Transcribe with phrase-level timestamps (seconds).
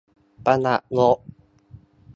[0.45, 1.17] ประหยัดงบ